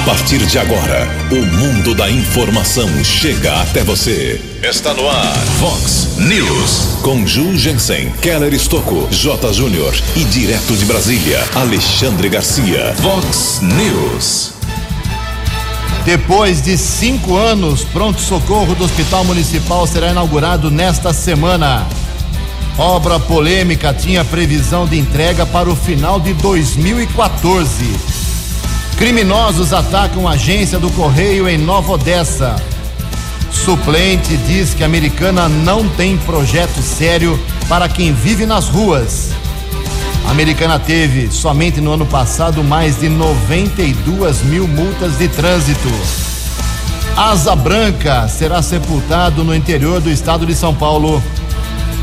[0.00, 4.40] A partir de agora, o mundo da informação chega até você.
[4.62, 7.00] Está no ar, Fox News.
[7.02, 9.52] Com Ju Jensen, Keller Estocco, J.
[9.52, 12.94] Júnior e direto de Brasília, Alexandre Garcia.
[12.96, 14.52] Fox News.
[16.06, 21.86] Depois de cinco anos, pronto-socorro do Hospital Municipal será inaugurado nesta semana.
[22.78, 28.19] Obra polêmica tinha previsão de entrega para o final de 2014.
[29.00, 32.54] Criminosos atacam agência do Correio em Nova Odessa.
[33.50, 39.30] Suplente diz que a americana não tem projeto sério para quem vive nas ruas.
[40.26, 45.88] A americana teve, somente no ano passado, mais de 92 mil multas de trânsito.
[47.16, 51.22] Asa Branca será sepultado no interior do estado de São Paulo.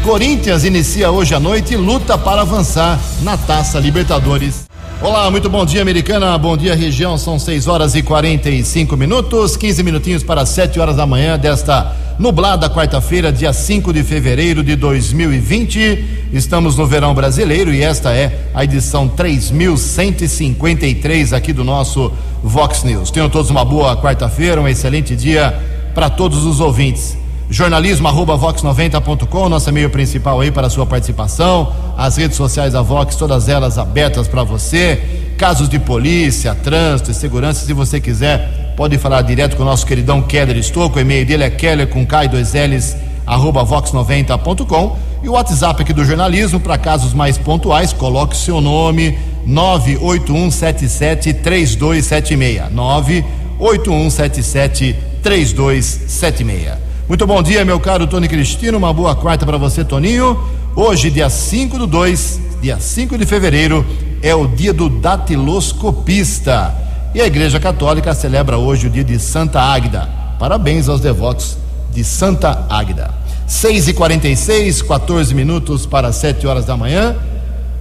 [0.04, 4.67] Corinthians inicia hoje à noite luta para avançar na Taça Libertadores.
[5.00, 6.36] Olá, muito bom dia, americana.
[6.40, 7.20] Bom dia, região.
[7.20, 12.68] São 6 horas e 45 minutos, 15 minutinhos para 7 horas da manhã desta nublada
[12.68, 16.30] quarta-feira, dia 5 de fevereiro de 2020.
[16.34, 22.12] Estamos no verão brasileiro e esta é a edição 3153 aqui do nosso
[22.44, 23.12] Vox News.
[23.12, 25.62] Tenham todos uma boa quarta-feira, um excelente dia
[25.94, 27.16] para todos os ouvintes
[27.50, 32.82] jornalismo arroba vox90.com, nosso e-mail principal aí para a sua participação, as redes sociais da
[32.82, 38.98] Vox, todas elas abertas para você, casos de polícia, trânsito segurança, se você quiser, pode
[38.98, 42.26] falar direto com o nosso queridão Keller Estouco, o e-mail dele é keller com K
[42.26, 47.94] e dois L's, arroba vox90.com e o WhatsApp aqui do jornalismo, para casos mais pontuais,
[47.94, 56.87] coloque seu nome, 98177 3276, 98177 3276.
[57.08, 58.78] Muito bom dia, meu caro Tony Cristino.
[58.78, 60.38] Uma boa quarta para você, Toninho.
[60.76, 63.86] Hoje, dia 5 do 2, dia 5 de fevereiro,
[64.22, 66.76] é o dia do datiloscopista.
[67.16, 70.10] E a Igreja Católica celebra hoje o dia de Santa Águida.
[70.38, 71.58] Parabéns aos devotos
[71.94, 73.14] de Santa Águida.
[73.48, 77.16] 6 e 46 14 minutos para 7 horas da manhã.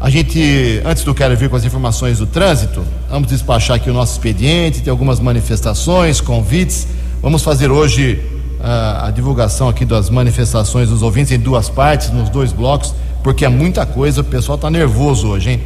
[0.01, 3.93] A gente, antes do Quero Vir com as informações do trânsito, vamos despachar aqui o
[3.93, 6.87] nosso expediente, tem algumas manifestações, convites.
[7.21, 12.29] Vamos fazer hoje a, a divulgação aqui das manifestações dos ouvintes em duas partes, nos
[12.29, 15.61] dois blocos, porque é muita coisa, o pessoal está nervoso hoje, hein?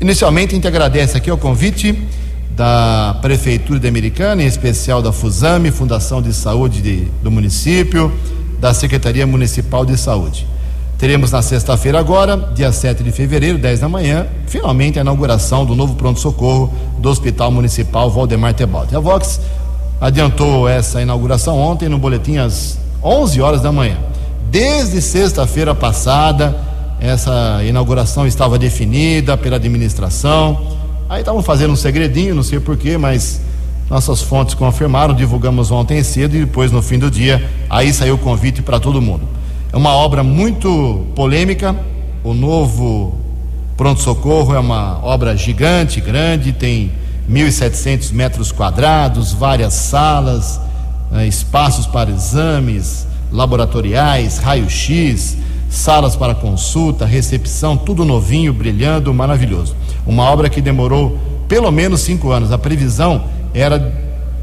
[0.00, 1.96] Inicialmente, a gente agradece aqui o convite
[2.50, 8.12] da Prefeitura de Americana, em especial da FUSAME, Fundação de Saúde de, do município,
[8.60, 10.46] da Secretaria Municipal de Saúde.
[10.98, 15.74] Teremos na sexta-feira agora, dia 7 de fevereiro, 10 da manhã, finalmente a inauguração do
[15.74, 18.94] novo pronto-socorro do Hospital Municipal Valdemar Tebalt.
[18.94, 19.40] A Vox
[20.04, 23.96] adiantou essa inauguração ontem no boletim às 11 horas da manhã.
[24.50, 26.54] Desde sexta-feira passada,
[27.00, 30.76] essa inauguração estava definida pela administração.
[31.08, 33.40] Aí estavam fazendo um segredinho, não sei porquê, mas
[33.88, 38.18] nossas fontes confirmaram, divulgamos ontem cedo e depois no fim do dia, aí saiu o
[38.18, 39.26] convite para todo mundo.
[39.72, 41.74] É uma obra muito polêmica.
[42.22, 43.18] O novo
[43.74, 46.92] pronto-socorro é uma obra gigante, grande, tem
[47.30, 50.60] 1.700 metros quadrados, várias salas,
[51.12, 55.36] eh, espaços para exames laboratoriais, raio-x,
[55.70, 59.74] salas para consulta, recepção, tudo novinho, brilhando, maravilhoso.
[60.06, 61.18] Uma obra que demorou
[61.48, 62.52] pelo menos cinco anos.
[62.52, 63.92] A previsão era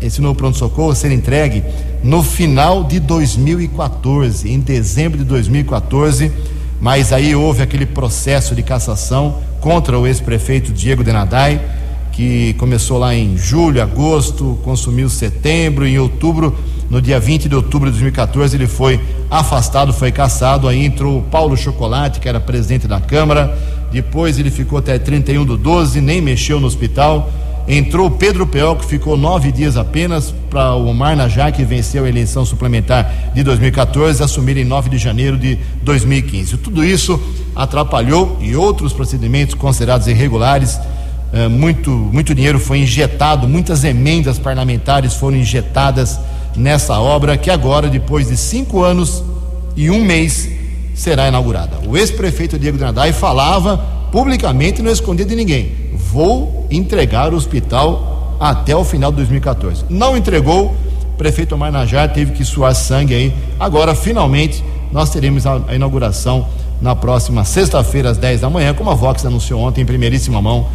[0.01, 1.63] esse novo pronto-socorro ser entregue
[2.03, 6.31] no final de 2014, em dezembro de 2014,
[6.81, 11.61] mas aí houve aquele processo de cassação contra o ex-prefeito Diego Denadai
[12.11, 16.55] que começou lá em julho, agosto, consumiu setembro, em outubro,
[16.89, 18.99] no dia 20 de outubro de 2014, ele foi
[19.29, 20.67] afastado, foi caçado.
[20.67, 23.57] Aí entrou o Paulo Chocolate, que era presidente da Câmara.
[23.91, 27.31] Depois ele ficou até 31 do 12, nem mexeu no hospital.
[27.67, 32.03] Entrou o Pedro Peol, que ficou nove dias apenas, para o Omar Najá, que venceu
[32.03, 36.57] a eleição suplementar de 2014, assumir em 9 de janeiro de 2015.
[36.57, 37.17] Tudo isso
[37.55, 40.77] atrapalhou e outros procedimentos considerados irregulares
[41.47, 46.19] muito, muito dinheiro foi injetado, muitas emendas parlamentares foram injetadas
[46.55, 49.23] nessa obra que agora, depois de cinco anos
[49.75, 50.49] e um mês,
[50.93, 51.77] será inaugurada.
[51.87, 53.77] O ex-prefeito Diego Granadai falava
[54.11, 59.85] publicamente, não escondia de ninguém: vou entregar o hospital até o final de 2014.
[59.89, 60.75] Não entregou,
[61.13, 61.71] o prefeito Omar
[62.13, 63.33] teve que suar sangue aí.
[63.59, 66.47] Agora, finalmente, nós teremos a, a inauguração
[66.81, 70.67] na próxima sexta-feira, às 10 da manhã, como a Vox anunciou ontem em primeiríssima mão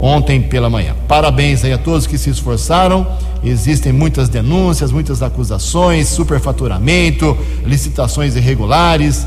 [0.00, 0.94] ontem pela manhã.
[1.08, 3.06] Parabéns aí a todos que se esforçaram.
[3.42, 9.26] Existem muitas denúncias, muitas acusações, superfaturamento, licitações irregulares.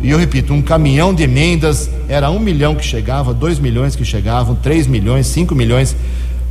[0.00, 4.04] E eu repito, um caminhão de emendas era um milhão que chegava, dois milhões que
[4.04, 5.96] chegavam, três milhões, cinco milhões.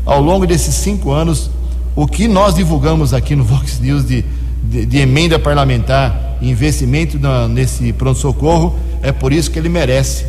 [0.05, 1.49] Ao longo desses cinco anos,
[1.95, 4.25] O que nós divulgamos aqui no Vox News de,
[4.61, 10.25] de, de emenda parlamentar, investimento na, nesse pronto-socorro, é por isso que ele merece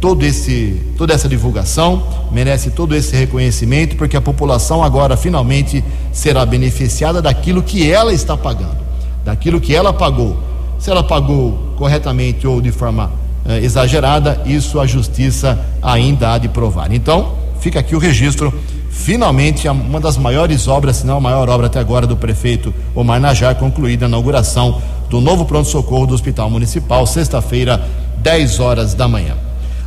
[0.00, 5.82] todo esse, toda essa divulgação, merece todo esse reconhecimento, porque a população agora finalmente
[6.12, 8.78] será beneficiada daquilo que ela está pagando,
[9.24, 10.36] daquilo que ela pagou.
[10.78, 13.10] Se ela pagou corretamente ou de forma
[13.46, 16.92] eh, exagerada, isso a justiça ainda há de provar.
[16.92, 18.52] Então, fica aqui o registro.
[18.90, 23.20] Finalmente, uma das maiores obras, se não a maior obra até agora do prefeito Omar
[23.20, 27.84] Najar, concluída a inauguração do novo pronto-socorro do Hospital Municipal, sexta-feira,
[28.18, 29.45] 10 horas da manhã.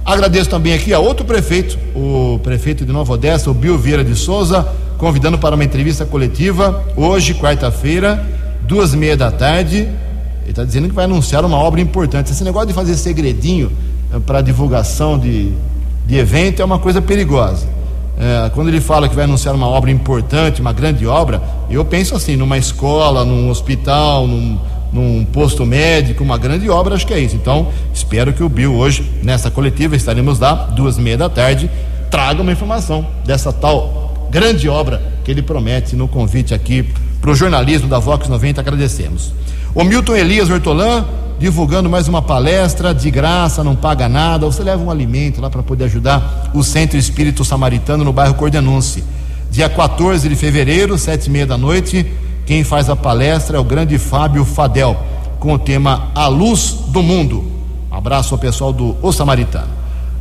[0.09, 4.15] Agradeço também aqui a outro prefeito, o prefeito de Nova Odessa, o Bill Vieira de
[4.15, 4.67] Souza,
[4.97, 8.25] convidando para uma entrevista coletiva hoje, quarta-feira,
[8.63, 9.87] duas e meia da tarde.
[10.41, 12.31] Ele está dizendo que vai anunciar uma obra importante.
[12.31, 13.71] Esse negócio de fazer segredinho
[14.11, 15.53] eh, para divulgação de,
[16.07, 17.67] de evento é uma coisa perigosa.
[18.17, 21.39] É, quando ele fala que vai anunciar uma obra importante, uma grande obra,
[21.69, 24.57] eu penso assim, numa escola, num hospital, num,
[24.91, 27.35] num posto médico, uma grande obra, acho que é isso.
[27.35, 31.69] Então, espero que o Bill hoje, nessa coletiva, estaremos lá, duas e meia da tarde,
[32.09, 36.87] traga uma informação dessa tal grande obra que ele promete no convite aqui
[37.21, 38.61] para o jornalismo da Vox 90.
[38.61, 39.33] Agradecemos.
[39.75, 41.05] O Milton Elias Hortolã
[41.39, 44.45] divulgando mais uma palestra de graça, não paga nada.
[44.45, 49.03] Você leva um alimento lá para poder ajudar o Centro Espírito Samaritano no bairro Cordenunce.
[49.49, 52.05] Dia 14 de fevereiro, sete e meia da noite
[52.49, 54.97] quem faz a palestra é o grande Fábio Fadel,
[55.39, 57.43] com o tema A Luz do Mundo.
[57.91, 59.67] Abraço ao pessoal do O Samaritano.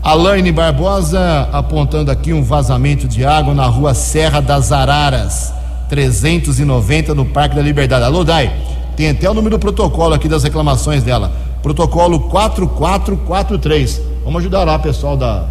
[0.02, 5.54] Alaine Barbosa apontando aqui um vazamento de água na rua Serra das Araras,
[5.88, 8.04] 390 no Parque da Liberdade.
[8.04, 8.54] Alô, Dai,
[8.94, 11.32] tem até o número do protocolo aqui das reclamações dela.
[11.62, 14.02] Protocolo 4443.
[14.22, 15.46] Vamos ajudar lá, pessoal da,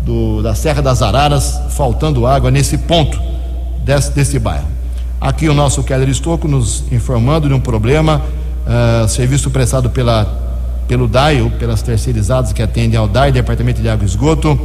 [0.00, 3.20] do, da Serra das Araras, faltando água nesse ponto
[3.84, 4.83] desse, desse bairro.
[5.24, 8.20] Aqui o nosso Keller Estocco nos informando de um problema,
[8.66, 10.26] uh, serviço prestado pela,
[10.86, 14.60] pelo DAI, ou pelas terceirizadas que atendem ao DAI, Departamento de Água e Esgoto.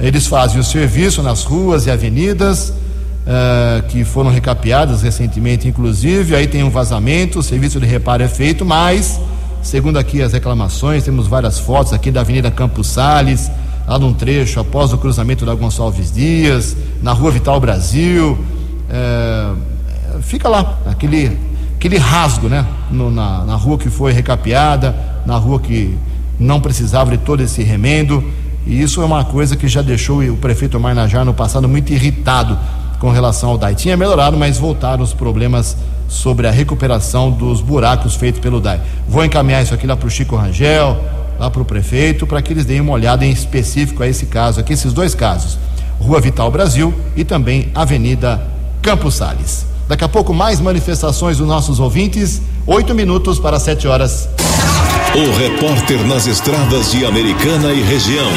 [0.00, 6.34] Eles fazem o serviço nas ruas e avenidas, uh, que foram recapeadas recentemente, inclusive.
[6.34, 9.20] Aí tem um vazamento, o serviço de reparo é feito, mas,
[9.62, 13.48] segundo aqui as reclamações, temos várias fotos aqui da Avenida Campos Sales,
[13.86, 18.36] lá num trecho após o cruzamento da Gonçalves Dias, na Rua Vital Brasil.
[18.90, 19.69] Uh,
[20.20, 21.38] fica lá, aquele,
[21.76, 22.66] aquele rasgo, né?
[22.90, 24.94] No, na, na rua que foi recapeada,
[25.26, 25.96] na rua que
[26.38, 28.24] não precisava de todo esse remendo.
[28.66, 31.92] E isso é uma coisa que já deixou o prefeito Omar Najar no passado muito
[31.92, 32.58] irritado
[32.98, 33.74] com relação ao DAI.
[33.74, 35.76] Tinha melhorado, mas voltaram os problemas
[36.08, 38.80] sobre a recuperação dos buracos feitos pelo DAI.
[39.08, 41.02] Vou encaminhar isso aqui lá para o Chico Rangel,
[41.38, 44.60] lá para o prefeito, para que eles deem uma olhada em específico a esse caso
[44.60, 45.58] aqui, esses dois casos.
[45.98, 48.42] Rua Vital Brasil e também Avenida
[48.82, 49.69] Campos Sales.
[49.90, 52.40] Daqui a pouco, mais manifestações dos nossos ouvintes.
[52.64, 54.28] Oito minutos para sete horas.
[55.16, 58.30] O repórter nas estradas de Americana e região,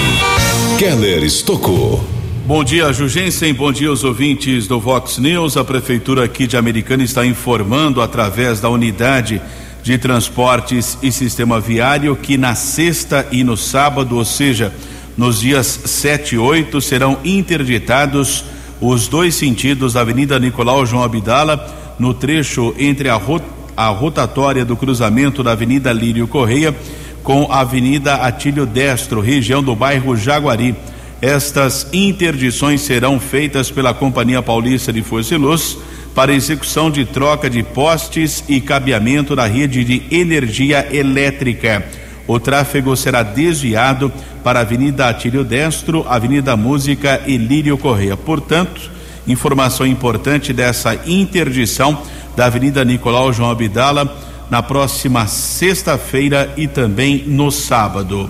[0.80, 2.04] Keller Estocou.
[2.48, 3.54] Bom dia, Jugensen.
[3.54, 5.56] Bom dia aos ouvintes do Vox News.
[5.56, 9.40] A Prefeitura aqui de Americana está informando através da unidade
[9.84, 14.74] de transportes e sistema viário que na sexta e no sábado, ou seja,
[15.16, 18.44] nos dias 7 e 8, serão interditados
[18.86, 23.42] os dois sentidos da Avenida Nicolau João Abdala, no trecho entre a, rot
[23.78, 26.76] a rotatória do cruzamento da Avenida Lírio Correia
[27.24, 30.76] com a Avenida Atílio Destro, região do bairro Jaguari.
[31.22, 35.78] Estas interdições serão feitas pela Companhia Paulista de Força e Luz
[36.14, 41.86] para execução de troca de postes e cabeamento da rede de energia elétrica.
[42.28, 44.12] O tráfego será desviado
[44.44, 48.16] para a Avenida Atílio Destro, Avenida Música e Lírio Correia.
[48.16, 48.90] Portanto,
[49.28, 52.02] informação importante dessa interdição
[52.36, 54.18] da Avenida Nicolau João Abdala
[54.50, 58.30] na próxima sexta-feira e também no sábado.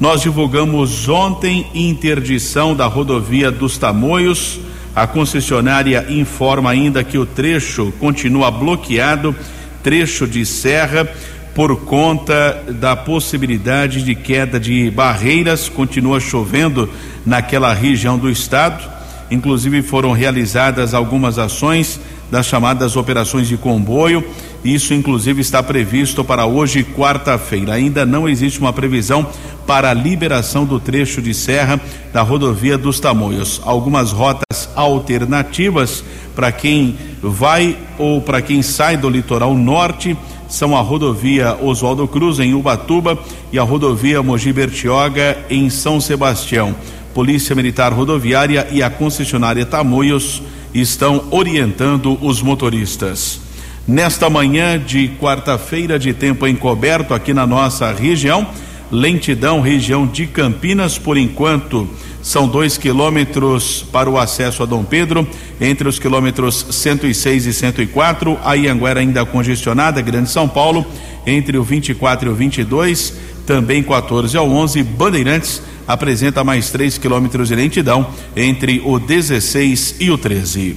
[0.00, 4.60] Nós divulgamos ontem interdição da rodovia dos Tamoios.
[4.94, 9.34] A concessionária informa ainda que o trecho continua bloqueado,
[9.82, 11.08] trecho de serra
[11.58, 15.68] por conta da possibilidade de queda de barreiras.
[15.68, 16.88] Continua chovendo
[17.26, 18.88] naquela região do estado.
[19.28, 21.98] Inclusive foram realizadas algumas ações
[22.30, 24.24] das chamadas operações de comboio.
[24.64, 27.74] Isso, inclusive, está previsto para hoje, quarta-feira.
[27.74, 29.26] Ainda não existe uma previsão
[29.66, 31.80] para a liberação do trecho de serra
[32.12, 33.60] da rodovia dos Tamoios.
[33.64, 36.04] Algumas rotas alternativas
[36.36, 40.16] para quem vai ou para quem sai do litoral norte
[40.48, 43.18] são a rodovia Oswaldo Cruz em Ubatuba
[43.52, 46.74] e a rodovia Mogi Bertioga em São Sebastião.
[47.14, 53.40] Polícia Militar Rodoviária e a concessionária Tamoios estão orientando os motoristas.
[53.86, 58.46] Nesta manhã de quarta-feira de tempo encoberto aqui na nossa região,
[58.90, 61.88] lentidão, região de Campinas, por enquanto
[62.22, 65.26] são dois quilômetros para o acesso a Dom Pedro,
[65.60, 70.86] entre os quilômetros 106 e 104, a Ianguera ainda congestionada, Grande São Paulo,
[71.26, 73.14] entre o 24 e o 22,
[73.46, 78.06] também 14 ao 11, Bandeirantes apresenta mais 3 quilômetros de lentidão
[78.36, 80.76] entre o 16 e o 13.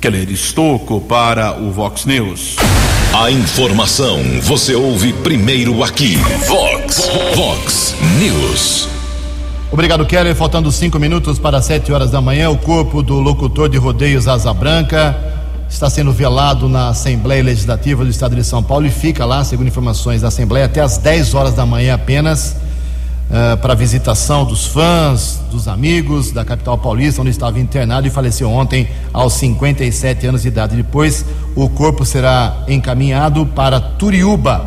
[0.00, 2.56] Keller Estocco para o Vox News.
[3.12, 6.16] A informação você ouve primeiro aqui.
[6.46, 8.97] Vox, Vox News.
[9.70, 10.34] Obrigado, Keller.
[10.34, 14.52] Faltando cinco minutos para sete horas da manhã, o corpo do locutor de rodeios Asa
[14.54, 15.14] Branca
[15.68, 19.66] está sendo velado na Assembleia Legislativa do Estado de São Paulo e fica lá, segundo
[19.66, 22.56] informações da Assembleia, até às 10 horas da manhã apenas,
[23.28, 28.50] uh, para visitação dos fãs, dos amigos da capital paulista, onde estava internado e faleceu
[28.50, 30.76] ontem aos 57 anos de idade.
[30.76, 34.64] Depois, o corpo será encaminhado para Turiúba,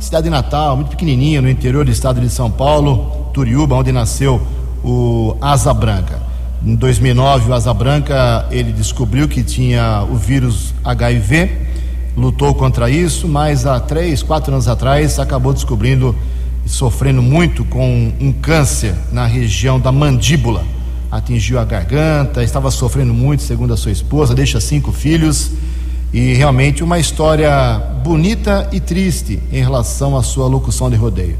[0.00, 4.40] cidade natal, muito pequenininha, no interior do estado de São Paulo Turiúba, onde nasceu
[4.84, 6.20] o Asa Branca.
[6.64, 11.50] Em 2009, o Asa Branca ele descobriu que tinha o vírus HIV,
[12.16, 16.14] lutou contra isso, mas há três, quatro anos atrás acabou descobrindo
[16.64, 20.62] e sofrendo muito com um câncer na região da mandíbula.
[21.10, 25.52] Atingiu a garganta, estava sofrendo muito, segundo a sua esposa, deixa cinco filhos
[26.12, 31.36] e realmente uma história bonita e triste em relação à sua locução de rodeio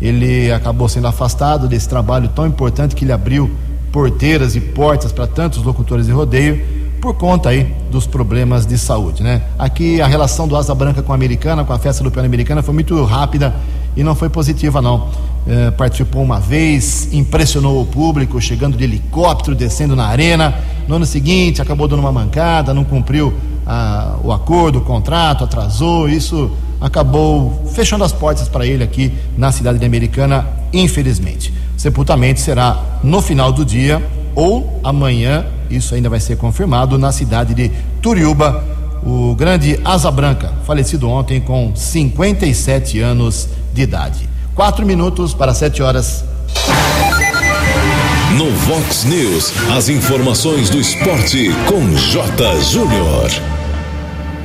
[0.00, 3.50] ele acabou sendo afastado desse trabalho tão importante que ele abriu
[3.92, 9.22] porteiras e portas para tantos locutores de rodeio por conta aí dos problemas de saúde,
[9.22, 9.42] né?
[9.58, 12.62] Aqui a relação do Asa Branca com a Americana, com a festa do Piano Americana
[12.62, 13.54] foi muito rápida
[13.96, 15.08] e não foi positiva não.
[15.46, 20.54] É, participou uma vez, impressionou o público, chegando de helicóptero, descendo na arena.
[20.86, 23.32] No ano seguinte acabou dando uma mancada, não cumpriu
[23.66, 26.08] ah, o acordo, o contrato, atrasou.
[26.08, 31.52] Isso acabou fechando as portas para ele aqui na cidade de Americana, infelizmente.
[31.76, 34.02] O sepultamento será no final do dia
[34.34, 37.70] ou amanhã, isso ainda vai ser confirmado, na cidade de
[38.00, 38.64] Turiúba.
[39.02, 44.28] O grande Asa Branca, falecido ontem com 57 anos de idade.
[44.54, 46.22] Quatro minutos para sete horas.
[48.36, 52.60] No Vox News, as informações do esporte com J.
[52.60, 53.30] Júnior.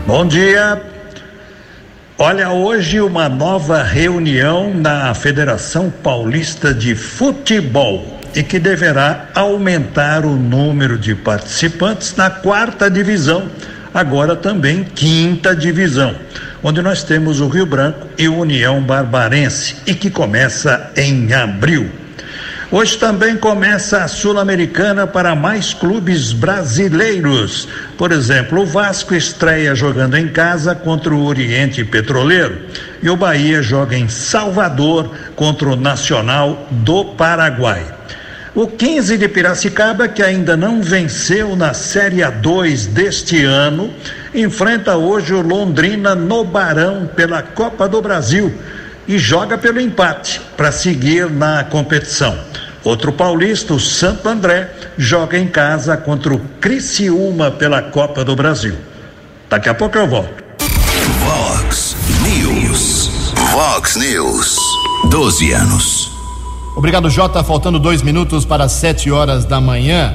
[0.07, 0.94] Bom dia.
[2.17, 10.37] Olha, hoje uma nova reunião na Federação Paulista de Futebol e que deverá aumentar o
[10.37, 13.49] número de participantes na quarta divisão,
[13.93, 16.15] agora também quinta divisão,
[16.63, 22.04] onde nós temos o Rio Branco e o União Barbarense e que começa em abril.
[22.71, 27.67] Hoje também começa a Sul-Americana para mais clubes brasileiros.
[27.95, 32.59] Por exemplo, o Vasco estreia jogando em casa contra o Oriente Petroleiro
[33.03, 37.85] e o Bahia joga em Salvador contra o Nacional do Paraguai.
[38.55, 43.93] O 15 de Piracicaba, que ainda não venceu na Série A2 deste ano,
[44.33, 48.51] enfrenta hoje o Londrina no Barão pela Copa do Brasil
[49.07, 52.37] e joga pelo empate para seguir na competição.
[52.83, 58.75] Outro paulista, o Santo André, joga em casa contra o Criciúma pela Copa do Brasil.
[59.49, 60.43] Daqui a pouco eu volto.
[61.19, 63.09] Vox News.
[63.51, 64.57] Vox News.
[65.09, 66.11] 12 anos.
[66.75, 67.43] Obrigado, Jota.
[67.43, 70.13] Faltando dois minutos para sete horas da manhã.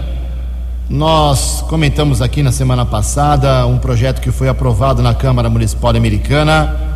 [0.88, 6.89] Nós comentamos aqui na semana passada um projeto que foi aprovado na Câmara Municipal Americana,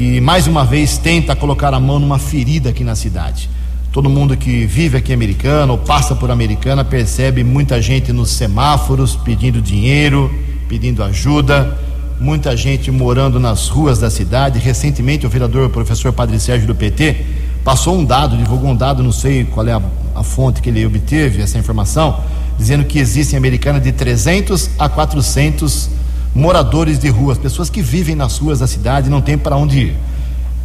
[0.00, 3.50] que mais uma vez tenta colocar a mão numa ferida aqui na cidade.
[3.92, 9.14] Todo mundo que vive aqui americano ou passa por americana percebe muita gente nos semáforos
[9.14, 10.34] pedindo dinheiro,
[10.70, 11.78] pedindo ajuda,
[12.18, 14.58] muita gente morando nas ruas da cidade.
[14.58, 17.26] Recentemente, o vereador o professor Padre Sérgio do PT
[17.62, 19.82] passou um dado, divulgou um dado, não sei qual é a,
[20.14, 22.20] a fonte que ele obteve essa informação,
[22.56, 25.90] dizendo que existem americanas de 300 a 400
[26.34, 29.78] moradores de ruas, pessoas que vivem nas ruas da cidade e não tem para onde
[29.78, 29.96] ir.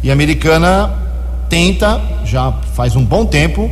[0.02, 0.92] E a americana
[1.48, 3.70] tenta, já faz um bom tempo,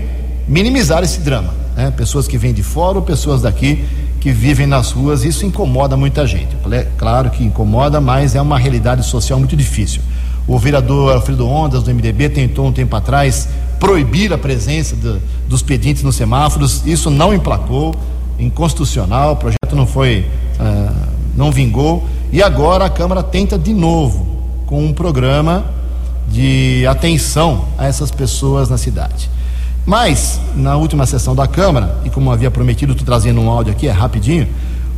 [0.49, 1.55] minimizar esse drama.
[1.77, 1.91] Né?
[1.91, 3.85] Pessoas que vêm de fora ou pessoas daqui
[4.21, 6.57] que vivem nas ruas, isso incomoda muita gente.
[6.97, 10.01] Claro que incomoda, mas é uma realidade social muito difícil.
[10.47, 13.49] O vereador Alfredo Ondas, do MDB, tentou um tempo atrás
[13.79, 17.95] proibir a presença de, dos pedintes nos semáforos, isso não emplacou,
[18.39, 20.27] inconstitucional, o projeto não foi,
[20.59, 20.95] uh,
[21.37, 24.27] não vingou, e agora a Câmara tenta de novo
[24.67, 25.65] com um programa
[26.29, 29.31] de atenção a essas pessoas na cidade.
[29.87, 33.87] Mas, na última sessão da Câmara, e como havia prometido, estou trazendo um áudio aqui,
[33.87, 34.49] é rapidinho,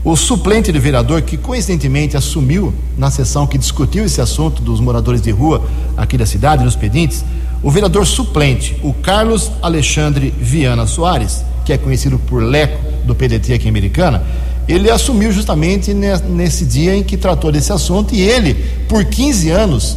[0.07, 5.21] O suplente de vereador, que coincidentemente assumiu na sessão que discutiu esse assunto dos moradores
[5.21, 5.61] de rua
[5.97, 7.25] aqui da cidade, nos pedintes,
[7.61, 13.55] o vereador suplente, o Carlos Alexandre Viana Soares, que é conhecido por Leco do PDT
[13.55, 14.23] aqui em Americana,
[14.69, 18.55] ele assumiu justamente nesse dia em que tratou desse assunto e ele,
[18.89, 19.97] por 15 anos,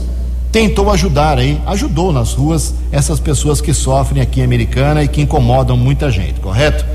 [0.51, 5.21] tentou ajudar aí, ajudou nas ruas essas pessoas que sofrem aqui em Americana e que
[5.21, 6.85] incomodam muita gente, correto?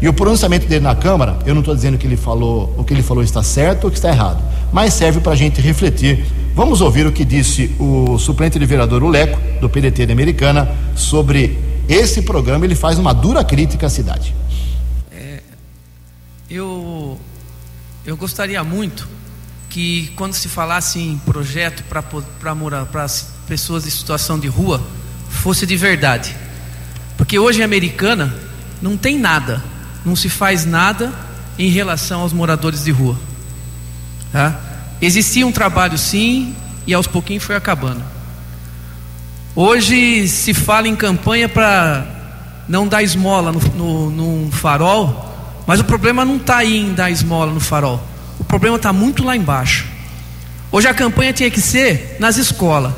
[0.00, 2.92] E o pronunciamento dele na Câmara, eu não estou dizendo que ele falou, o que
[2.92, 6.24] ele falou está certo ou que está errado, mas serve para a gente refletir.
[6.54, 11.58] Vamos ouvir o que disse o suplente de vereador Uleco, do PDT de Americana, sobre
[11.88, 12.64] esse programa.
[12.64, 14.34] Ele faz uma dura crítica à cidade.
[16.56, 17.20] Eu,
[18.06, 19.08] eu gostaria muito
[19.68, 22.00] que quando se falasse em projeto para
[23.48, 24.80] pessoas em situação de rua
[25.28, 26.32] fosse de verdade,
[27.16, 28.32] porque hoje em Americana
[28.80, 29.64] não tem nada,
[30.04, 31.12] não se faz nada
[31.58, 33.18] em relação aos moradores de rua.
[34.30, 34.56] Tá?
[35.02, 36.54] Existia um trabalho sim
[36.86, 38.04] e aos pouquinhos foi acabando.
[39.56, 42.06] Hoje se fala em campanha para
[42.68, 45.33] não dar esmola no, no, no farol,
[45.66, 48.02] mas o problema não está aí em dar esmola no farol.
[48.38, 49.86] O problema está muito lá embaixo.
[50.70, 52.92] Hoje a campanha tinha que ser nas escolas,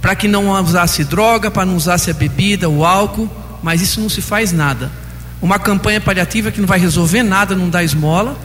[0.00, 3.30] para que não usasse droga, para não usasse a bebida, o álcool,
[3.62, 4.90] mas isso não se faz nada.
[5.40, 8.36] Uma campanha paliativa que não vai resolver nada, não dá esmola,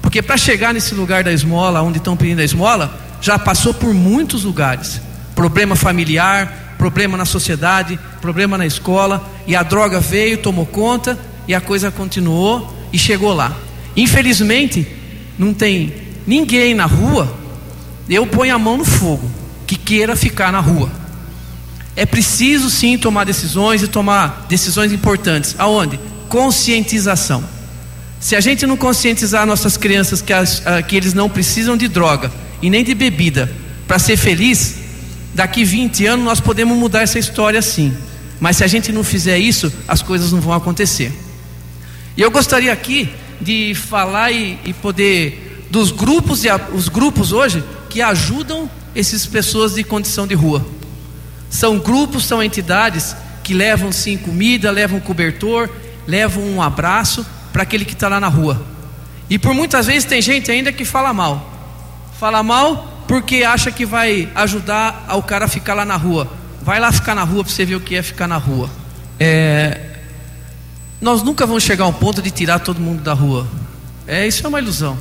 [0.00, 3.92] porque para chegar nesse lugar da esmola, onde estão pedindo a esmola, já passou por
[3.92, 5.00] muitos lugares.
[5.34, 11.54] Problema familiar, problema na sociedade, problema na escola, e a droga veio, tomou conta, e
[11.54, 13.56] a coisa continuou e chegou lá.
[13.96, 14.86] Infelizmente,
[15.38, 15.92] não tem
[16.26, 17.32] ninguém na rua,
[18.08, 19.30] eu ponho a mão no fogo,
[19.66, 20.90] que queira ficar na rua.
[21.94, 25.54] É preciso sim tomar decisões e tomar decisões importantes.
[25.58, 25.98] Aonde?
[26.28, 27.42] Conscientização.
[28.20, 31.88] Se a gente não conscientizar nossas crianças que, as, uh, que eles não precisam de
[31.88, 33.50] droga e nem de bebida
[33.86, 34.76] para ser feliz,
[35.34, 37.94] daqui 20 anos nós podemos mudar essa história sim.
[38.38, 41.12] Mas se a gente não fizer isso, as coisas não vão acontecer.
[42.16, 43.08] E eu gostaria aqui
[43.40, 49.74] de falar e, e poder dos grupos e os grupos hoje que ajudam essas pessoas
[49.74, 50.64] de condição de rua.
[51.50, 55.68] São grupos, são entidades que levam sim comida, levam cobertor,
[56.06, 58.60] levam um abraço para aquele que está lá na rua.
[59.28, 61.52] E por muitas vezes tem gente ainda que fala mal.
[62.18, 66.30] Fala mal porque acha que vai ajudar o cara a ficar lá na rua.
[66.62, 68.70] Vai lá ficar na rua para você ver o que é ficar na rua.
[69.18, 69.95] É,
[71.00, 73.46] nós nunca vamos chegar a um ponto de tirar todo mundo da rua.
[74.06, 74.98] É, isso é uma ilusão.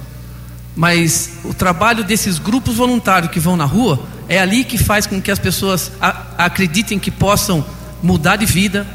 [0.76, 5.22] Mas o trabalho desses grupos voluntários que vão na rua é ali que faz com
[5.22, 5.92] que as pessoas
[6.38, 7.64] acreditem que possam
[8.04, 8.86] mudar de vida,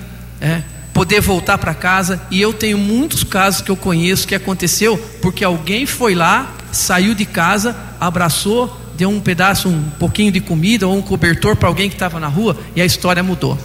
[0.40, 2.20] é, poder voltar para casa.
[2.30, 7.14] E eu tenho muitos casos que eu conheço que aconteceu porque alguém foi lá, saiu
[7.14, 11.88] de casa, abraçou, deu um pedaço, um pouquinho de comida ou um cobertor para alguém
[11.88, 13.58] que estava na rua e a história mudou.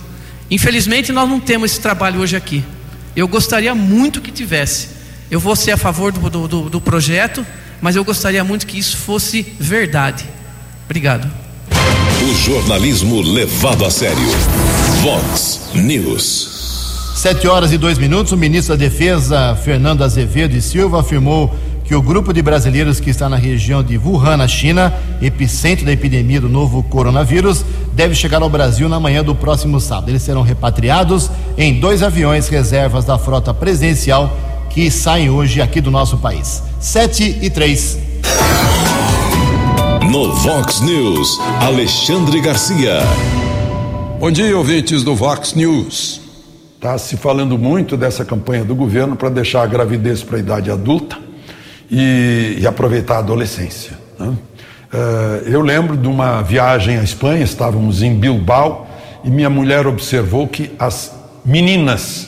[0.49, 2.63] Infelizmente nós não temos esse trabalho hoje aqui.
[3.15, 4.89] Eu gostaria muito que tivesse.
[5.31, 7.45] Eu vou ser a favor do, do, do projeto,
[7.81, 10.25] mas eu gostaria muito que isso fosse verdade.
[10.85, 11.31] Obrigado.
[12.21, 14.17] O jornalismo levado a sério.
[15.01, 17.13] Vox News.
[17.15, 18.33] Sete horas e dois minutos.
[18.33, 23.11] O ministro da Defesa, Fernando Azevedo e Silva, afirmou que o grupo de brasileiros que
[23.11, 28.41] está na região de Wuhan, na China, epicentro da epidemia do novo coronavírus, deve chegar
[28.41, 30.09] ao Brasil na manhã do próximo sábado.
[30.09, 34.35] Eles serão repatriados em dois aviões reservas da frota presidencial
[34.71, 36.63] que saem hoje aqui do nosso país.
[36.79, 37.99] Sete e três.
[40.11, 42.99] No Vox News, Alexandre Garcia.
[44.19, 46.19] Bom dia, ouvintes do Vox News.
[46.75, 50.71] Está se falando muito dessa campanha do governo para deixar a gravidez para a idade
[50.71, 51.24] adulta
[51.89, 53.97] e, e aproveitar a adolescência.
[54.19, 54.27] Né?
[54.27, 58.87] Uh, eu lembro de uma viagem à Espanha, estávamos em Bilbao
[59.23, 61.11] e minha mulher observou que as
[61.43, 62.27] meninas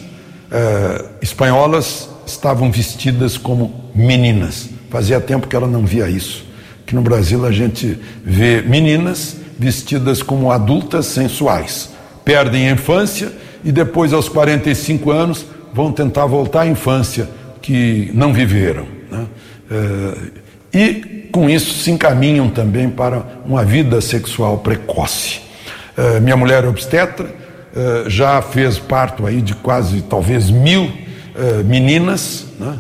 [0.51, 4.69] uh, espanholas estavam vestidas como meninas.
[4.89, 6.45] Fazia tempo que ela não via isso.
[6.85, 11.91] Que no Brasil a gente vê meninas vestidas como adultas sensuais.
[12.25, 13.31] Perdem a infância
[13.63, 17.29] e depois, aos 45 anos, vão tentar voltar à infância
[17.61, 18.96] que não viveram.
[19.69, 20.17] Eh,
[20.73, 25.41] e com isso se encaminham também para uma vida sexual precoce.
[25.97, 27.27] Eh, minha mulher é obstetra,
[27.75, 30.91] eh, já fez parto aí de quase talvez mil
[31.65, 32.79] meninas né?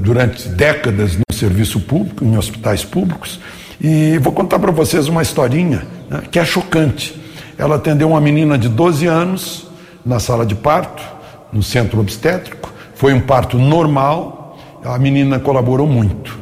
[0.00, 3.38] durante décadas no serviço público, em hospitais públicos.
[3.78, 7.14] E vou contar para vocês uma historinha né, que é chocante.
[7.58, 9.66] Ela atendeu uma menina de 12 anos
[10.02, 11.02] na sala de parto,
[11.52, 12.72] no centro obstétrico.
[12.94, 14.43] Foi um parto normal,
[14.84, 16.38] a menina colaborou muito.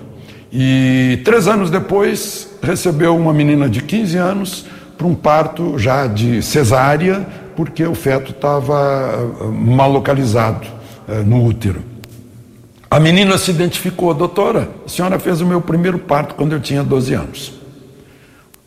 [0.52, 4.66] E três anos depois, recebeu uma menina de 15 anos
[4.98, 7.26] para um parto já de cesárea,
[7.56, 10.66] porque o feto estava ah, mal localizado
[11.08, 11.82] uh, no útero.
[12.90, 16.82] A menina se identificou, doutora, a senhora fez o meu primeiro parto quando eu tinha
[16.82, 17.52] 12 anos.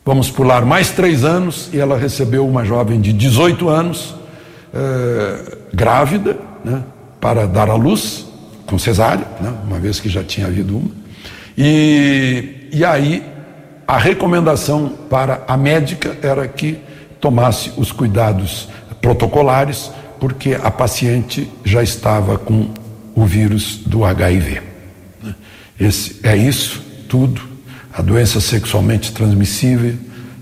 [0.03, 4.15] Vamos pular mais três anos e ela recebeu uma jovem de 18 anos,
[4.73, 6.83] uh, grávida, né,
[7.19, 8.24] para dar à luz,
[8.65, 10.91] com cesárea, né, uma vez que já tinha havido uma.
[11.57, 13.23] E, e aí
[13.87, 16.79] a recomendação para a médica era que
[17.19, 18.67] tomasse os cuidados
[19.01, 22.69] protocolares, porque a paciente já estava com
[23.15, 24.61] o vírus do HIV.
[25.79, 27.41] Esse, é isso tudo,
[27.93, 29.95] a doença sexualmente transmissível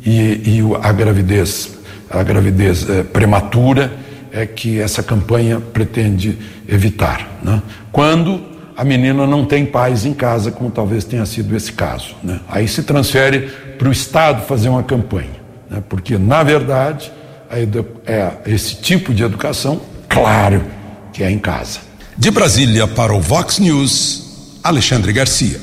[0.05, 1.77] e, e a gravidez,
[2.09, 4.02] a gravidez é, prematura
[4.33, 7.29] é que essa campanha pretende evitar.
[7.43, 7.61] Né?
[7.91, 8.43] Quando
[8.75, 12.15] a menina não tem pais em casa, como talvez tenha sido esse caso.
[12.23, 12.39] Né?
[12.49, 13.41] Aí se transfere
[13.77, 15.83] para o Estado fazer uma campanha, né?
[15.87, 17.11] porque, na verdade,
[18.07, 20.63] é esse tipo de educação, claro
[21.13, 21.79] que é em casa.
[22.17, 25.59] De Brasília para o Vox News, Alexandre Garcia.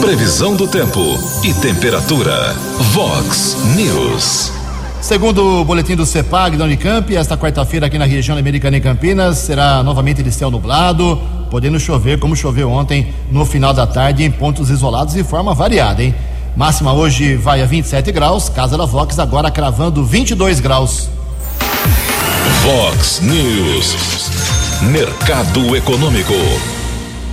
[0.00, 2.54] Previsão do tempo e temperatura.
[2.92, 4.63] Vox News.
[5.04, 9.36] Segundo o boletim do CEPAG da Unicamp, esta quarta-feira aqui na região americana em Campinas
[9.36, 14.30] será novamente de céu nublado, podendo chover como choveu ontem no final da tarde em
[14.30, 16.14] pontos isolados de forma variada, hein?
[16.56, 21.10] Máxima hoje vai a 27 graus, Casa da Vox agora cravando 22 graus.
[22.62, 24.30] Vox News.
[24.84, 26.32] Mercado Econômico.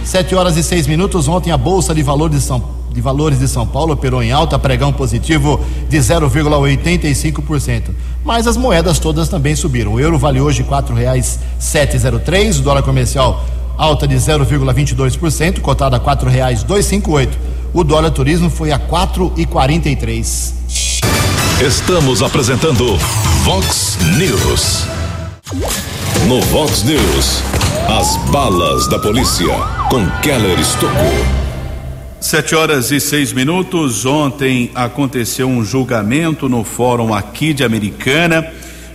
[0.03, 1.29] 7 horas e 6 minutos.
[1.29, 4.31] Ontem a Bolsa de Valores de São Paulo de Valores de São Paulo operou em
[4.31, 7.91] alta, pregão positivo de 0,85%.
[8.23, 9.93] Mas as moedas todas também subiram.
[9.93, 13.43] O euro vale hoje R$ reais 703, o dólar comercial
[13.77, 17.37] alta de 0,22%, cotado a R$ reais 258.
[17.73, 20.53] O dólar turismo foi a 4,43.
[21.65, 22.97] Estamos apresentando
[23.43, 24.85] Vox News.
[26.27, 27.41] No Vox News,
[27.87, 29.53] as balas da polícia
[29.89, 31.40] com Keller Estocou.
[32.21, 34.05] Sete horas e seis minutos.
[34.05, 38.47] Ontem aconteceu um julgamento no fórum aqui de Americana.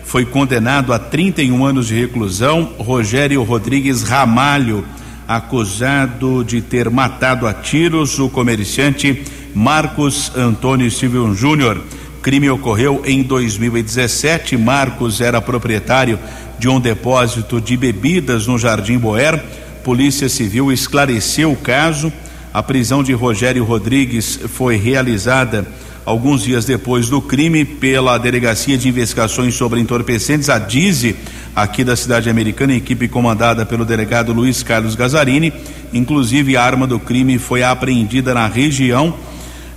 [0.05, 4.87] Foi condenado a 31 anos de reclusão Rogério Rodrigues Ramalho,
[5.27, 11.83] acusado de ter matado a tiros o comerciante Marcos Antônio Silvio Júnior.
[12.23, 14.57] Crime ocorreu em 2017.
[14.57, 16.17] Marcos era proprietário
[16.61, 19.43] de um depósito de bebidas no Jardim Boer.
[19.83, 22.13] Polícia Civil esclareceu o caso
[22.57, 25.67] a prisão de Rogério Rodrigues foi realizada
[26.07, 31.17] alguns dias depois do crime pela Delegacia de Investigações sobre Entorpecentes, a DIZE,
[31.55, 35.53] aqui da cidade americana, equipe comandada pelo delegado Luiz Carlos Gazarini.
[35.93, 39.15] Inclusive, a arma do crime foi apreendida na região,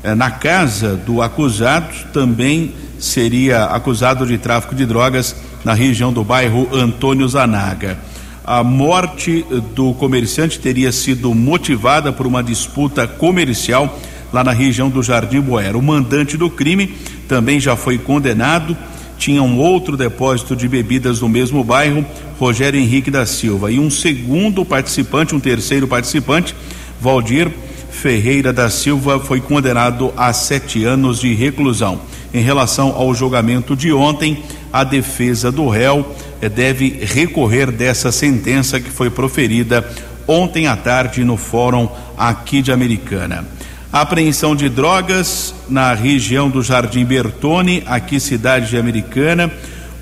[0.01, 6.23] eh, na casa do acusado, também seria acusado de tráfico de drogas na região do
[6.23, 7.97] bairro Antônio Zanaga.
[8.51, 13.99] A morte do comerciante teria sido motivada por uma disputa comercial
[14.33, 15.75] lá na região do Jardim Boer.
[15.75, 16.95] O mandante do crime
[17.27, 18.75] também já foi condenado.
[19.19, 22.03] Tinha um outro depósito de bebidas no mesmo bairro,
[22.39, 23.71] Rogério Henrique da Silva.
[23.71, 26.55] E um segundo participante, um terceiro participante,
[26.99, 27.51] Valdir
[27.91, 32.01] Ferreira da Silva, foi condenado a sete anos de reclusão.
[32.33, 36.15] Em relação ao julgamento de ontem, a defesa do réu
[36.47, 39.85] deve recorrer dessa sentença que foi proferida
[40.27, 43.45] ontem à tarde no Fórum aqui de Americana.
[43.91, 49.51] A apreensão de drogas na região do Jardim Bertone, aqui cidade de Americana.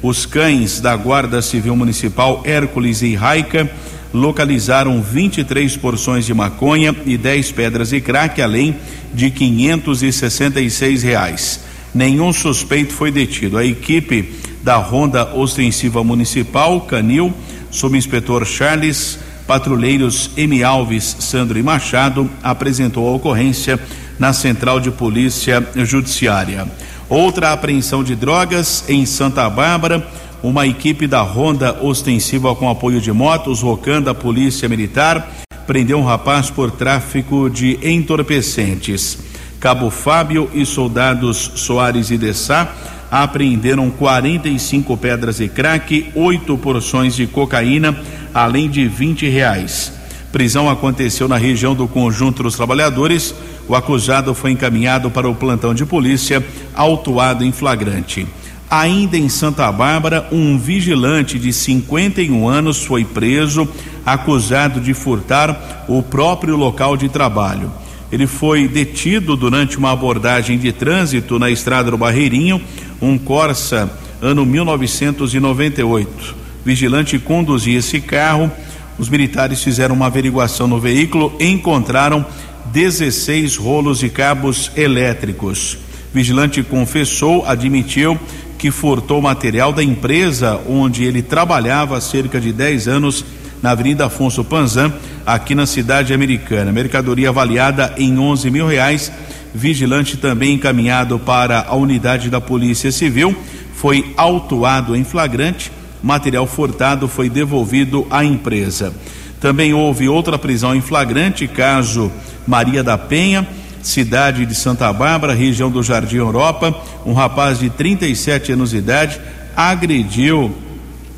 [0.04, 3.70] Os cães da Guarda Civil Municipal Hércules e Raica
[4.14, 8.76] localizaram 23 porções de maconha e 10 pedras de crack, além
[9.14, 11.62] de 566 reais.
[11.96, 13.58] Nenhum suspeito foi detido.
[13.58, 14.34] A equipe
[14.68, 17.34] da Ronda Ostensiva Municipal, Canil,
[17.72, 20.62] subinspetor Charles, patrulheiros M.
[20.62, 23.80] Alves, Sandro e Machado, apresentou a ocorrência
[24.20, 26.68] na Central de Polícia Judiciária.
[27.08, 30.06] Outra apreensão de drogas em Santa Bárbara,
[30.44, 35.32] uma equipe da Ronda Ostensiva com apoio de motos, Rocan da Polícia Militar,
[35.66, 39.18] prendeu um rapaz por tráfico de entorpecentes.
[39.62, 42.70] Cabo Fábio e soldados Soares e Dessá
[43.10, 47.98] apreenderam 45 pedras de crack, oito porções de cocaína,
[48.34, 49.94] além de 20 reais.
[50.32, 53.34] Prisão aconteceu na região do Conjunto dos Trabalhadores.
[53.68, 58.28] O acusado foi encaminhado para o plantão de polícia, autuado em flagrante.
[58.70, 63.68] Ainda em Santa Bárbara, um vigilante de 51 anos foi preso,
[64.06, 67.72] acusado de furtar o próprio local de trabalho.
[68.12, 72.62] Ele foi detido durante uma abordagem de trânsito na estrada do Barreirinho,
[73.02, 73.92] um Corsa
[74.22, 76.36] ano 1998.
[76.64, 78.52] Vigilante conduzia esse carro.
[78.98, 82.26] Os militares fizeram uma averiguação no veículo e encontraram
[82.72, 85.78] 16 rolos de cabos elétricos.
[86.14, 88.18] Vigilante confessou, admitiu
[88.58, 93.24] que furtou material da empresa onde ele trabalhava há cerca de 10 anos
[93.62, 94.94] na Avenida Afonso Panzan,
[95.28, 96.72] aqui na cidade americana.
[96.72, 99.12] Mercadoria avaliada em 11 mil reais.
[99.54, 103.36] Vigilante também encaminhado para a unidade da Polícia Civil.
[103.76, 105.70] Foi autuado em flagrante.
[106.02, 108.94] Material furtado foi devolvido à empresa.
[109.42, 112.10] Também houve outra prisão em flagrante, caso
[112.48, 113.46] Maria da Penha,
[113.84, 116.74] cidade de Santa Bárbara, região do Jardim Europa.
[117.06, 119.20] Um rapaz de 37 anos de idade
[119.56, 120.56] agrediu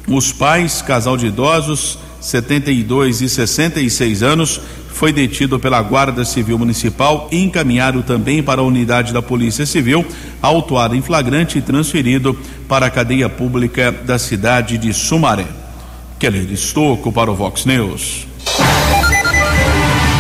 [0.08, 4.62] os pais, casal de idosos, 72 e 66 anos,
[4.94, 10.06] foi detido pela Guarda Civil Municipal encaminhado também para a unidade da Polícia Civil,
[10.42, 15.46] autuado em flagrante e transferido para a cadeia pública da cidade de Sumaré.
[16.20, 18.28] Keller Estocco para o Vox News.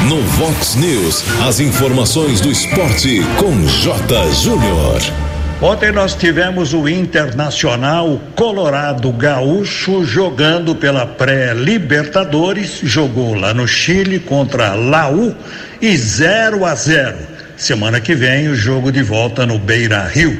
[0.07, 4.31] No Vox News, as informações do esporte com J.
[4.31, 5.28] Júnior.
[5.61, 14.73] Ontem nós tivemos o Internacional Colorado Gaúcho jogando pela pré-Libertadores, jogou lá no Chile contra
[14.73, 15.35] Laú
[15.81, 17.17] e 0 a 0.
[17.57, 20.39] Semana que vem o jogo de volta no Beira Rio.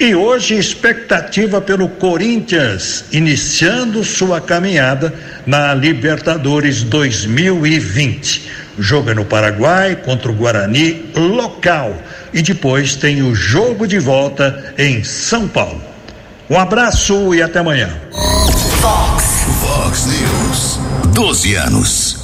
[0.00, 5.14] E hoje expectativa pelo Corinthians iniciando sua caminhada
[5.46, 8.50] na Libertadores 2020.
[8.80, 11.96] Joga no Paraguai contra o Guarani local
[12.32, 15.80] e depois tem o jogo de volta em São Paulo.
[16.48, 17.88] Um abraço e até amanhã.
[18.80, 20.78] Fox, Fox News,
[21.12, 22.16] 12 anos.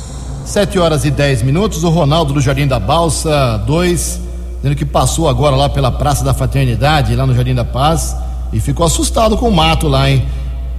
[0.44, 1.82] 7 horas e 10 minutos.
[1.82, 4.20] O Ronaldo do Jardim da Balsa 2,
[4.56, 8.14] dizendo que passou agora lá pela Praça da Fraternidade, lá no Jardim da Paz,
[8.52, 10.24] e ficou assustado com o mato lá, hein?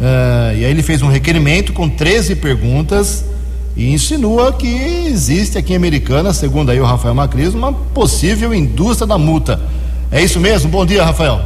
[0.00, 3.22] Uh, e aí ele fez um requerimento com 13 perguntas
[3.76, 4.66] e insinua que
[5.06, 9.60] existe aqui em Americana, segundo aí o Rafael Macris, uma possível indústria da multa.
[10.10, 10.70] É isso mesmo?
[10.70, 11.42] Bom dia, Rafael.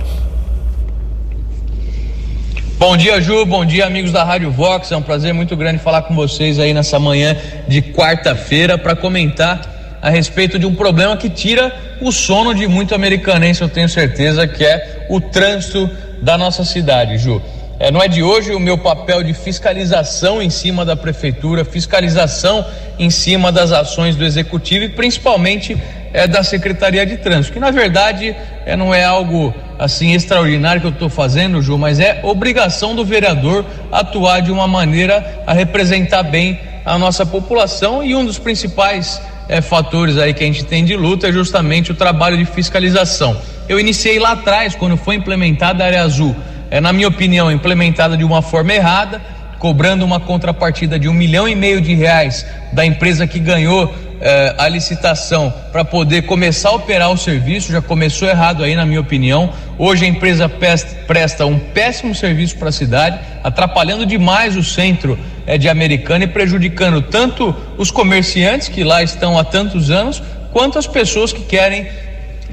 [2.79, 3.45] Bom dia, Ju.
[3.45, 4.93] Bom dia, amigos da Rádio Vox.
[4.93, 7.37] É um prazer muito grande falar com vocês aí nessa manhã
[7.67, 12.95] de quarta-feira para comentar a respeito de um problema que tira o sono de muito
[12.95, 15.91] americanense, eu tenho certeza, que é o trânsito
[16.23, 17.43] da nossa cidade, Ju.
[17.79, 22.65] É, não é de hoje o meu papel de fiscalização em cima da prefeitura, fiscalização
[22.99, 25.77] em cima das ações do executivo e principalmente
[26.13, 28.35] é, da Secretaria de Trânsito, que na verdade
[28.65, 33.05] é, não é algo assim extraordinário que eu estou fazendo, Ju, mas é obrigação do
[33.05, 39.21] vereador atuar de uma maneira a representar bem a nossa população e um dos principais
[39.49, 43.37] é, fatores aí que a gente tem de luta é justamente o trabalho de fiscalização.
[43.69, 46.37] Eu iniciei lá atrás, quando foi implementada a área azul
[46.71, 49.21] é, na minha opinião, implementada de uma forma errada,
[49.59, 54.55] cobrando uma contrapartida de um milhão e meio de reais da empresa que ganhou eh,
[54.57, 59.01] a licitação para poder começar a operar o serviço, já começou errado aí, na minha
[59.01, 59.53] opinião.
[59.77, 65.59] Hoje a empresa presta um péssimo serviço para a cidade, atrapalhando demais o centro eh,
[65.59, 70.23] de Americana e prejudicando tanto os comerciantes que lá estão há tantos anos,
[70.53, 71.87] quanto as pessoas que querem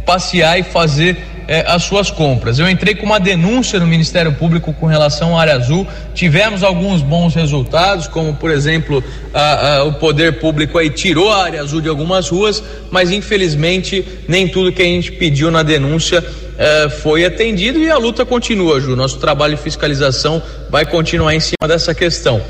[0.06, 1.18] passear e fazer
[1.48, 2.60] é, as suas compras.
[2.60, 5.88] Eu entrei com uma denúncia no Ministério Público com relação à área azul.
[6.14, 11.44] Tivemos alguns bons resultados, como por exemplo a, a, o poder público aí tirou a
[11.44, 16.24] área azul de algumas ruas, mas infelizmente nem tudo que a gente pediu na denúncia
[16.58, 18.96] é, foi atendido e a luta continua, Ju.
[18.96, 22.42] Nosso trabalho de fiscalização vai continuar em cima dessa questão.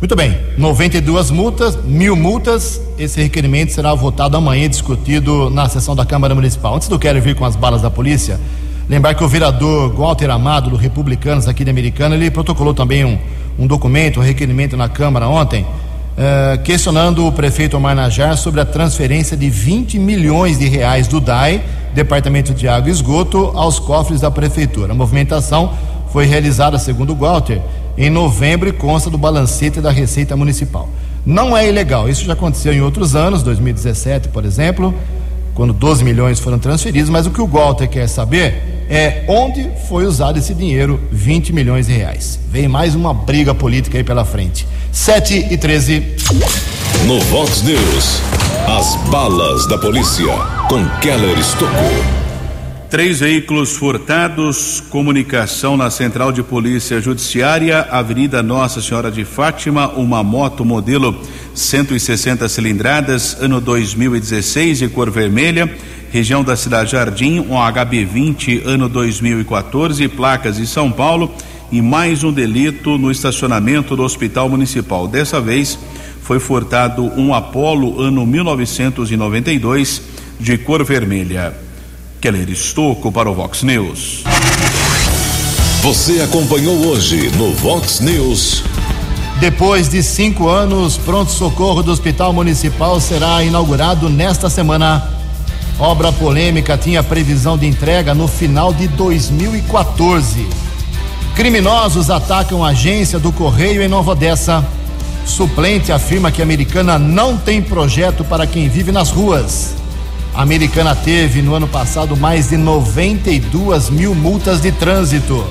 [0.00, 2.80] Muito bem, 92 multas, mil multas.
[2.96, 6.76] Esse requerimento será votado amanhã e discutido na sessão da Câmara Municipal.
[6.76, 8.38] Antes do Quero Vir com as balas da polícia,
[8.88, 13.18] lembrar que o vereador Walter Amado, do Republicanos aqui de Americana, ele protocolou também um,
[13.58, 18.64] um documento, um requerimento na Câmara ontem, uh, questionando o prefeito Omar Najar sobre a
[18.64, 21.60] transferência de 20 milhões de reais do DAI,
[21.92, 24.92] Departamento de Água e Esgoto, aos cofres da Prefeitura.
[24.92, 25.72] A movimentação
[26.12, 27.60] foi realizada, segundo Walter,
[27.98, 30.88] em novembro e consta do balancete da Receita Municipal.
[31.26, 34.94] Não é ilegal, isso já aconteceu em outros anos, 2017, por exemplo,
[35.52, 40.06] quando 12 milhões foram transferidos, mas o que o Walter quer saber é onde foi
[40.06, 42.38] usado esse dinheiro, 20 milhões de reais.
[42.48, 44.66] Vem mais uma briga política aí pela frente.
[44.92, 46.16] 7 e 13.
[47.04, 48.22] No Vox News,
[48.68, 50.32] as balas da polícia
[50.68, 52.27] com Keller Estocou.
[52.90, 60.22] Três veículos furtados, comunicação na Central de Polícia Judiciária, Avenida Nossa Senhora de Fátima, uma
[60.24, 61.20] moto modelo
[61.54, 65.70] 160 cilindradas, ano 2016, de cor vermelha,
[66.10, 71.30] região da Cidade Jardim, um HB20, ano 2014, placas de São Paulo,
[71.70, 75.06] e mais um delito no estacionamento do Hospital Municipal.
[75.06, 75.78] Dessa vez
[76.22, 80.00] foi furtado um Apolo, ano 1992,
[80.40, 81.67] de cor vermelha.
[82.20, 84.24] Keller Estocco para o Vox News.
[85.82, 88.64] Você acompanhou hoje no Vox News.
[89.38, 95.08] Depois de cinco anos, pronto-socorro do Hospital Municipal será inaugurado nesta semana.
[95.78, 100.44] Obra polêmica tinha previsão de entrega no final de 2014.
[101.36, 104.66] Criminosos atacam a agência do Correio em Nova Odessa.
[105.24, 109.77] Suplente afirma que a americana não tem projeto para quem vive nas ruas.
[110.38, 115.44] A americana teve no ano passado mais de 92 mil multas de trânsito.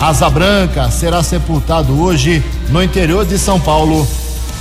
[0.00, 4.08] Asa Branca será sepultado hoje no interior de São Paulo.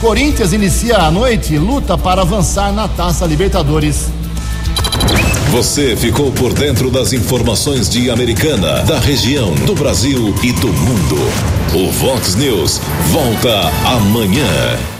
[0.01, 4.09] Corinthians inicia a noite luta para avançar na Taça Libertadores.
[5.51, 11.15] Você ficou por dentro das informações de Americana, da região, do Brasil e do mundo.
[11.73, 14.94] O Vox News volta amanhã.